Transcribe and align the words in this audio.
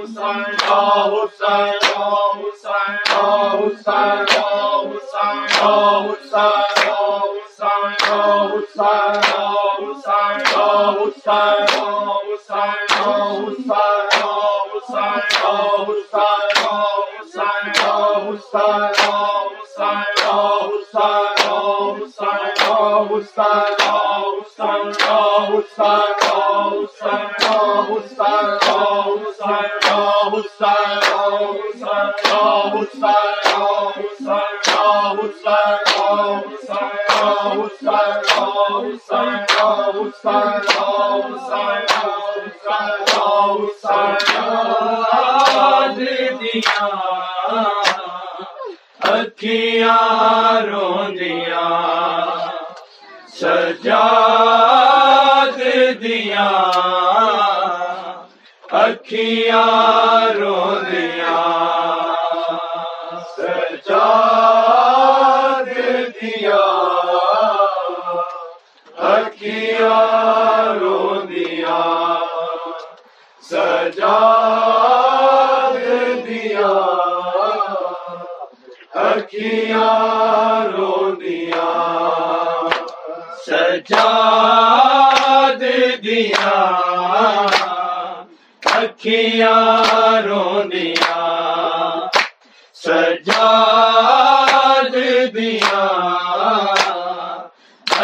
حسین 0.00 0.19
اکھیاں 49.10 50.60
روندیا 50.62 51.66
سجاد 53.32 54.80
دیا 56.02 56.50
اکھیاں 58.80 59.99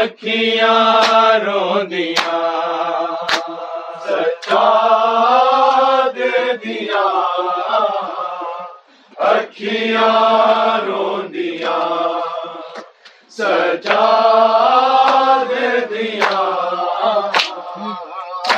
اکھیاں 0.01 1.39
رو 1.39 1.83
دیا 1.91 2.39
سچا 4.05 4.65
دے 6.17 6.31
دیا 6.65 7.05
اکھیاں 9.27 10.79
رو 10.87 11.07
دیا 11.33 11.79
سچا 13.39 14.05
دے 15.49 15.71
دیا 15.91 16.41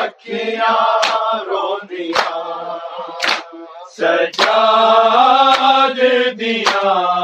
اکھیاں 0.01 0.77
رو 1.47 1.77
دیا 1.91 2.31
سچا 3.97 4.61
دے 5.97 6.13
دیا 6.35 7.18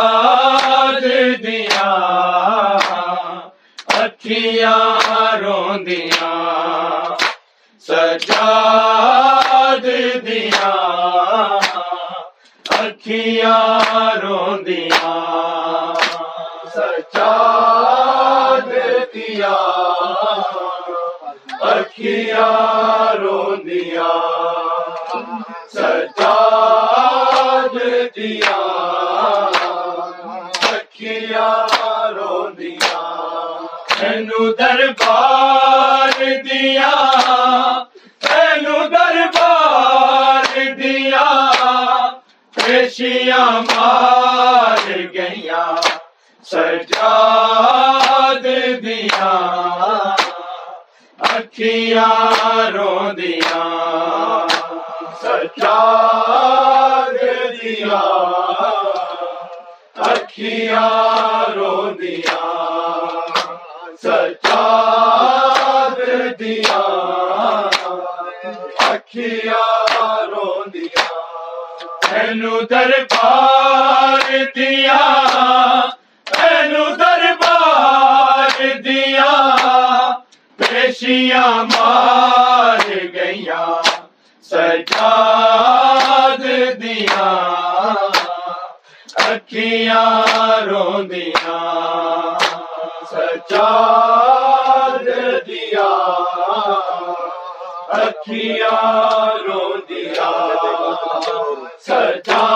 دربار 34.61 36.41
دیا، 36.43 36.93
تینو 38.21 38.87
دربار 38.87 40.73
دیا، 40.77 41.29
پیشیاں 42.55 43.61
مار 43.61 44.87
گیا 45.13 45.65
سجاد 46.45 48.45
دیا، 48.83 49.33
اکھیاں 51.19 52.71
رو 52.73 53.11
دیا 53.17 53.63
سجاد 55.21 57.17
دیا، 57.61 58.01
اکھیاں 60.11 61.45
رو 61.55 61.73
دیا 62.01 62.70
سجاد 64.03 65.97
دیا 66.39 66.81
اکھیاں 68.89 70.27
رو 70.27 70.63
دیا 70.73 71.07
دربار 72.69 74.45
دیا 74.55 74.99
تینو 76.25 76.95
دربار 76.95 78.77
دیا۔ 78.83 79.31
پیشیاں 80.57 81.63
مار 81.63 82.89
گیا 83.13 83.81
سجاد 84.41 86.43
دیا۔ 86.81 87.31
اکھیاں 89.15 90.65
روندیا 90.65 91.59
چاد 93.51 95.07
دیا 95.45 95.89
اکھیاں 97.93 99.37
رو 99.47 99.65
دیا 99.89 100.31
سجاد 101.79 102.50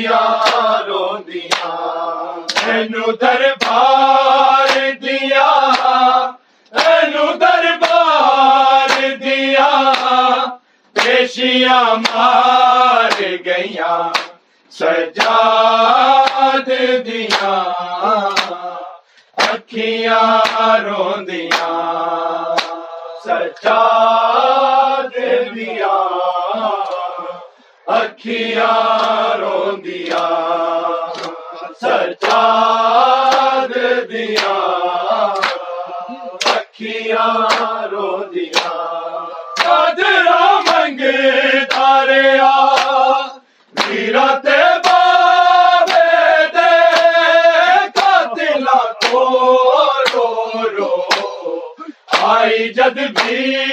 اکھیاں 0.00 0.86
روندیاں 0.86 1.70
اینو 2.66 3.12
دربار 3.20 4.72
دیا، 5.02 5.48
اینو 6.72 7.26
دربار 7.40 8.94
دیا، 9.22 9.70
پیشیاں 10.96 11.94
مار 12.04 13.20
گئیاں، 13.46 14.02
سجاد 14.72 16.68
دیا، 17.06 17.52
اکھیاں 19.36 20.78
روندیاں، 20.84 22.56
سجاد 23.24 24.59
اکھیاں 27.88 29.36
روندیاں 29.38 30.18
سجاد 31.80 33.72
دیا 34.10 34.58
اکھیاں 36.54 37.88
روندیاں 37.92 38.74
قادرا 39.56 40.44
منگ 40.66 41.00
داریا 41.70 42.54
میرا 43.74 44.28
تے 44.44 44.58
جد 52.76 52.98
بھیڑ 53.16 53.69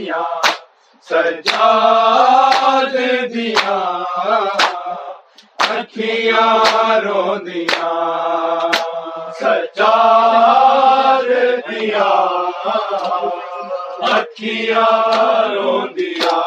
گئیاں 0.00 0.22
سجاد 1.06 2.94
دیا 3.34 3.78
اکھیاں 5.70 7.00
روندیاں 7.04 7.92
سجاد 9.40 11.28
دیا 11.68 12.08
اکھیاں 14.10 14.86
روندیاں 15.54 16.40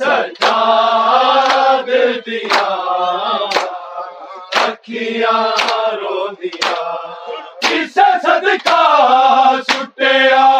سجاد 0.00 1.88
دیا 2.26 2.66
اکھیاں 4.64 5.42
روندیاں 6.00 6.84
کسے 7.60 8.10
صدقہ 8.22 8.82
سٹیا 9.68 10.55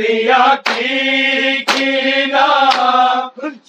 سختیاں 0.00 0.54
کی 0.66 1.64
کینا 1.68 2.46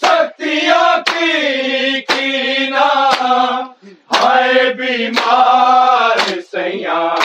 سختیاں 0.02 0.98
کی 1.08 2.02
کینا 2.10 2.88
ہائے 4.14 4.64
بیمار 4.78 6.20
سیاں 6.52 7.16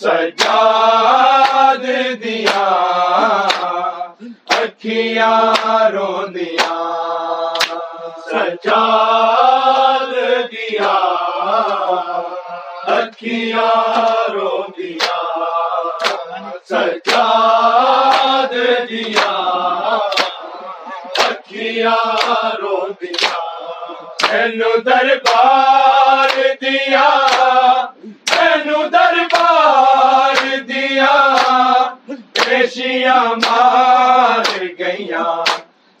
سجاد 0.00 1.84
دیا 2.22 2.64
اکھیاں 4.58 5.90
روندیاں 5.92 6.78
سجاد 8.30 10.14
دیا 10.52 10.94
اکھیاں 12.96 13.70
روندیاں 14.32 15.22
سجاد 16.70 17.87
دیا 18.90 19.30
اکھیاں 21.24 22.56
روندیاں 22.60 23.36
اینو 24.32 24.76
دربار 24.86 26.36
دیا، 26.60 27.08
اینو 28.38 28.82
دربار 28.88 30.56
دیا۔ 30.68 31.14
پیشیاں 32.32 33.24
مار 33.44 34.64
گئیاں، 34.78 35.34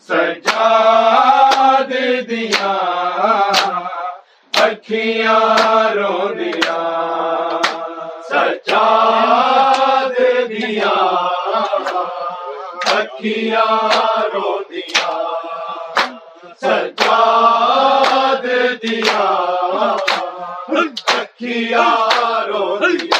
سجاد 0.08 1.92
دیا۔ 2.28 2.72
اکھیاں 4.64 5.94
روندیاں 5.94 6.82
سجاد 8.30 10.18
دیا۔ 10.48 11.17
اکھیاں 13.18 14.22
روندیاں 14.32 15.14
سجاد 16.60 18.44
دیا 18.82 19.26
اکھیاں 20.70 21.90
روندیاں 22.48 22.98
کسے 23.00 23.17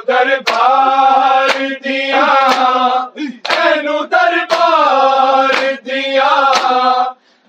دربار 0.00 1.58
دیا۔ 1.84 2.32
اینو 3.58 3.98
دربار 4.04 5.72
دیا۔ 5.84 6.32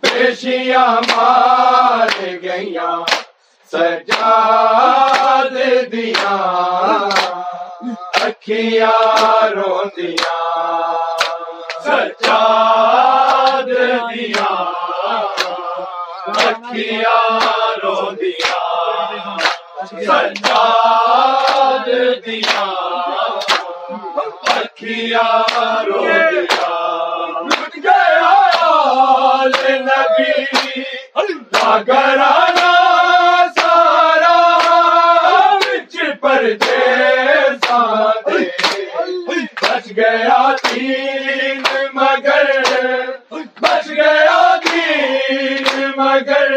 پیشیاں 0.02 1.02
مار 1.16 2.36
گئیاں، 2.44 2.98
سجاد 3.72 5.56
دیا۔ 5.92 6.36
اکھیاں 8.26 9.50
روندیاں، 9.50 10.94
سجاد 11.84 13.68
دیا۔ 14.10 14.72
اکھیاں 16.28 17.80
رو 17.84 18.12
دیا 18.12 18.60
سجاد 19.86 21.15
دیا 21.86 22.66
رو 25.86 26.02
گیا 27.84 28.34
نبی۔ 29.80 30.34
ہاں، 31.16 31.80
سارا 33.56 34.38
وچ 35.62 35.96
پردے 36.22 36.80
بچ 39.62 39.86
گیا 39.98 40.42
دین 40.64 41.64
مگر 41.94 42.52
بچ 43.62 43.88
گیا 43.90 44.56
دین 44.66 45.92
مگر 45.98 46.52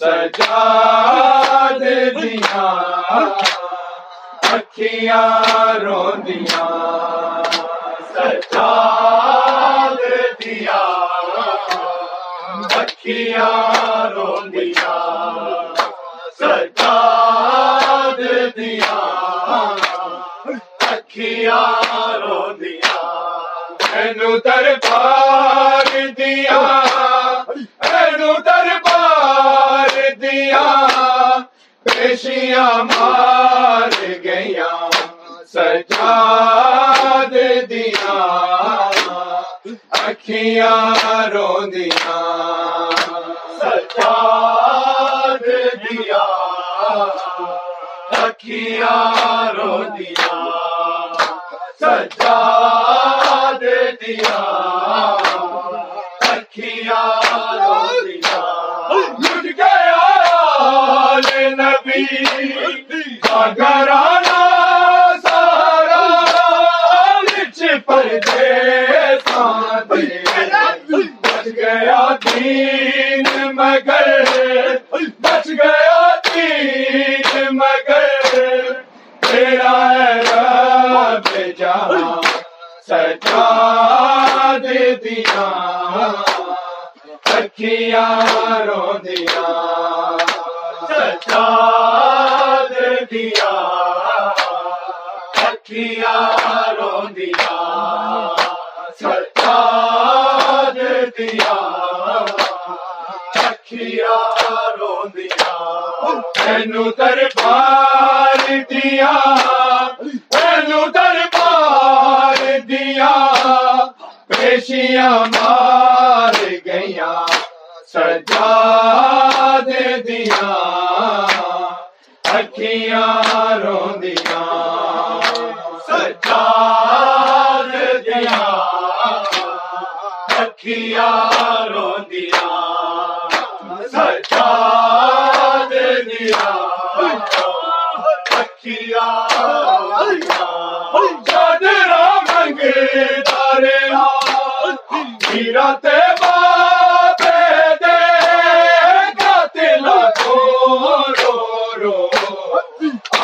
سجاد 0.00 1.82
دیا، 2.16 2.64
اکھیاں 4.52 5.74
روندیاں۔ 5.84 6.66
سجاد 8.14 10.02
دیا، 10.40 10.82
اکھیاں 12.80 14.10
رو 14.14 14.36
دیا 14.52 14.96
سجاد 16.38 18.20
دیا، 18.56 19.00
اکھیاں 20.92 22.18
رو 22.22 22.42
دیا 22.60 23.00
اینو 23.94 24.36
دربار 24.44 25.90
دیا، 26.18 26.60
اینو 27.80 28.32
دربار 28.46 28.75
دیا 30.36 30.66
پیشیاں 31.84 32.72
مار 32.84 33.92
گئیا 34.24 34.70
سجاد 35.52 37.34
دیا 37.70 38.16
اکھیاں 40.06 41.28
روندیاں۔ 41.32 42.20
سجاد 43.60 45.46
دیا 45.84 46.24
اکھیاں 48.22 49.52
رو 49.56 49.76
دیا 49.98 50.35
نبی 62.02 62.55
دیا 101.18 101.54
اکھیاں 103.42 104.16
رو 104.78 104.94
دیا 105.14 105.54
اینو 106.46 106.90
دربار 106.90 107.85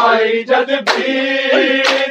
آئی 0.02 0.42
جد 0.42 0.70
بھی۔ 0.88 2.01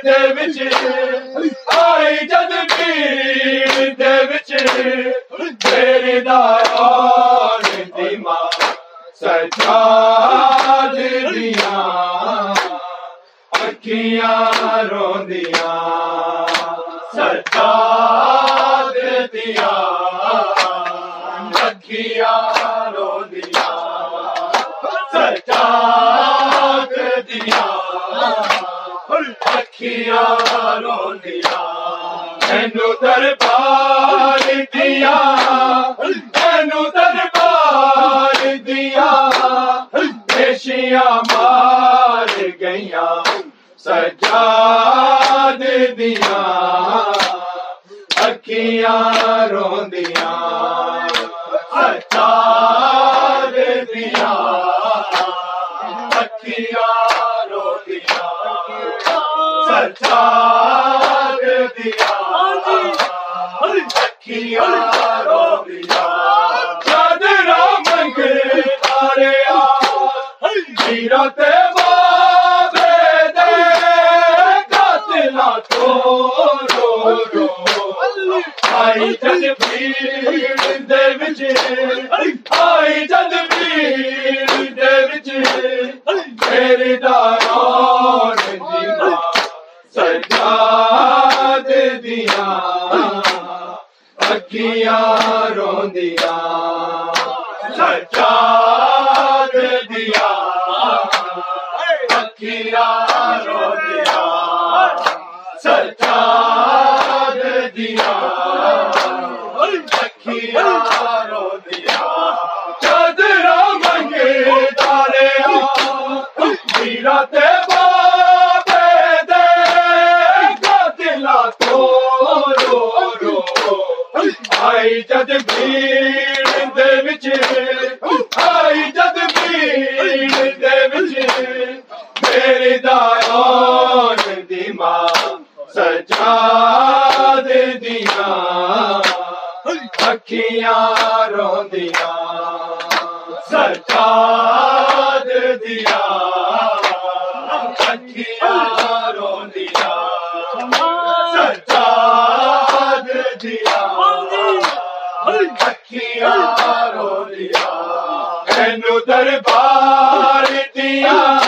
دربار 159.11 160.45
دیا۔ 160.75 161.40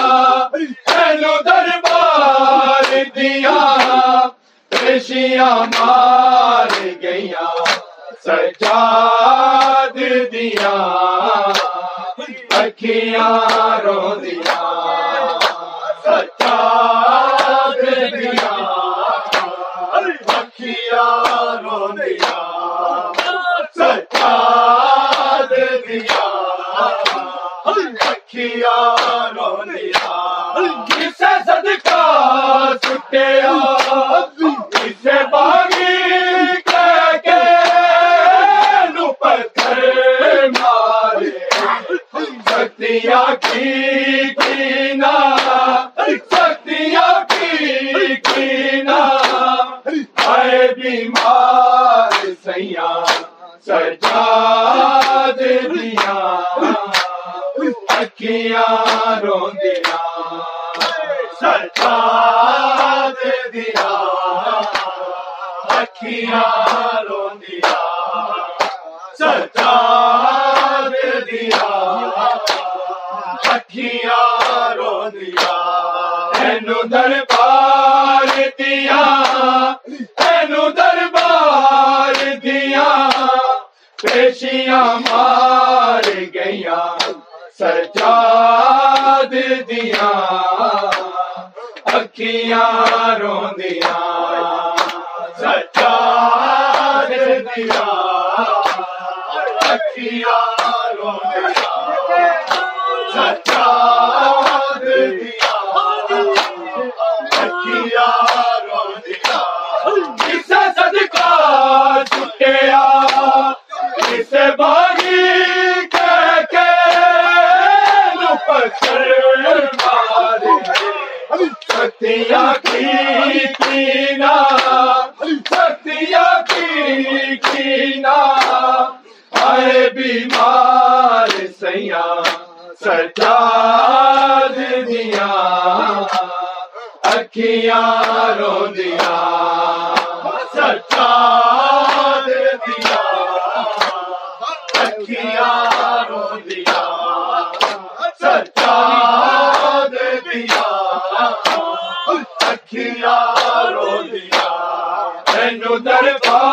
در 155.79 156.18
پا 156.25 156.52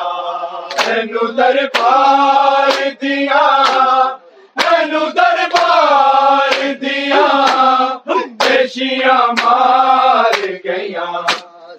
تینو 0.91 1.27
دربار 1.37 2.77
دیا 3.01 3.45
تینو 4.59 4.99
دربار 5.17 6.73
دیا۔ 6.81 7.27
پیشیاں 8.39 9.27
مار 9.39 10.41
گیا 10.63 11.07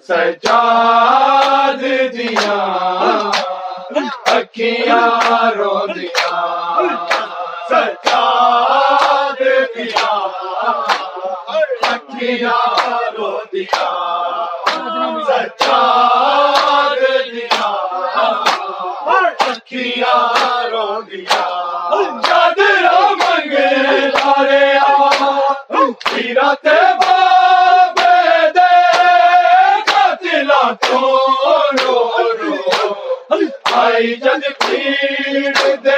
سجاد 0.07 1.83
دیا۔ 2.13 2.57
اکھیاں 4.37 5.51
رو 5.57 5.75
دیا 5.95 6.31
سجاد 7.69 9.41
دیا۔ 9.75 10.11
اکھیاں 11.91 12.61
رو 13.17 13.31
دیا 13.51 13.89
سجاد 15.27 15.92
جد 34.03 34.43
پیڑ 34.59 35.75
دے 35.83 35.92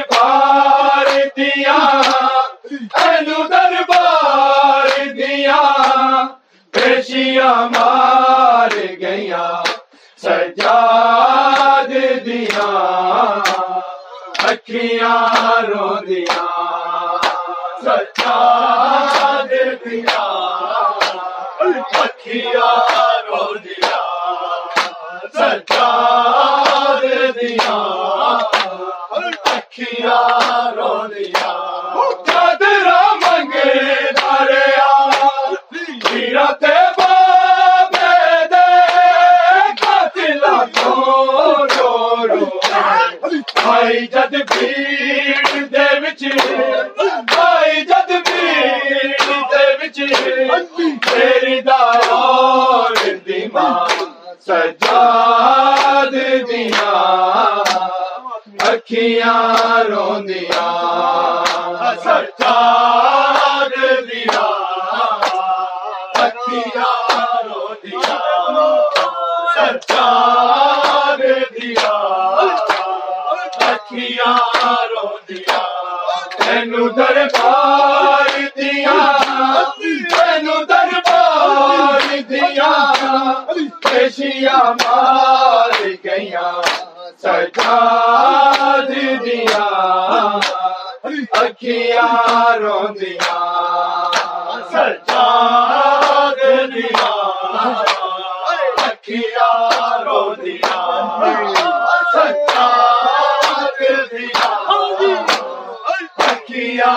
دربار 0.00 1.06
دیا 1.36 1.78
تینو 2.94 3.48
دربار 3.48 4.88
دیا۔ 5.16 5.62
پیشیاں 6.72 7.68
مار 7.72 7.99
جد 44.12 44.34
بھیڑ 44.50 45.64
دے 45.72 45.86
وچ 46.02 46.24
آئی 47.38 47.80
جد 47.84 48.10
بھیڑ 48.26 49.40
دے 49.52 49.64
وچ 49.80 50.00
تیری 51.04 51.60
دار 51.60 52.94
دی 53.26 53.46
ماں 53.52 53.88
سجاد 54.46 55.59
اکھیاں 58.80 59.84
روندیا 59.84 60.68
سجاد 62.04 63.72
دیا 64.08 64.46
اکھیاں 66.22 66.94
روندیا 67.44 68.16
سجاد 69.56 71.20
دیا 71.56 71.92
اکھیاں 73.68 74.34
روندیا 74.94 75.60
تینو 76.38 76.88
دربار 76.88 78.34
دیا 78.56 78.98
تینو 80.10 80.58
دربار 80.64 82.08
دیا 82.28 82.72
پیشیاں 83.84 84.64
مار 84.74 85.82
گیا 86.04 86.50
اکھیاں 91.62 92.56
روندیا 92.58 93.38
سجاد 94.70 96.38
دیا 96.72 97.10
اکھیاں 98.84 99.98
روندیا 100.04 100.78
سجاد 102.14 103.82
دیا 104.12 104.48
اکھیاں 106.28 106.96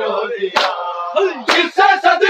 روندیا 0.00 0.68
کسے 1.46 1.88
صدقہ 2.02 2.29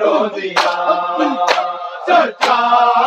رو 0.00 0.28
دیا 0.28 0.70
سجاد 2.06 2.97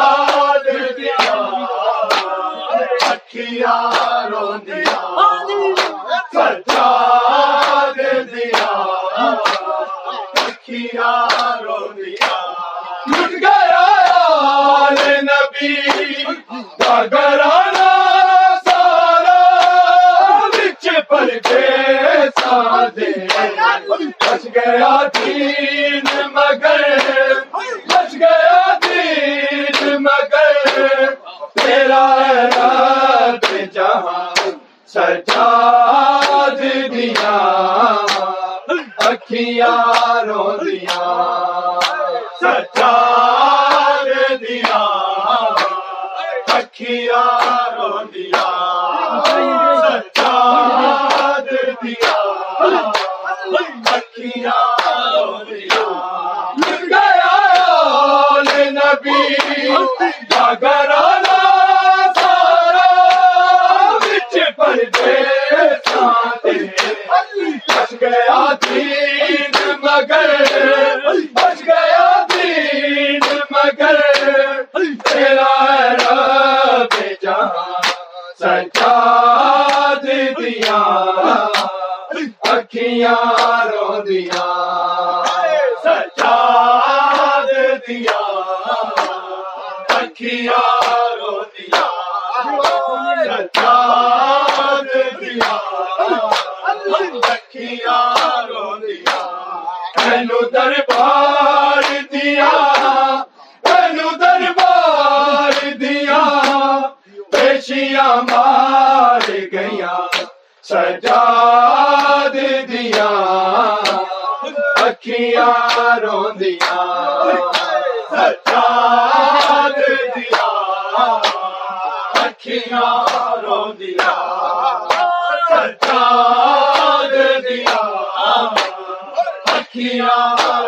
اکھیاں 129.82 130.61